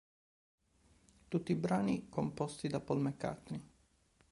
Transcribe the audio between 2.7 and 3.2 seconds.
Paul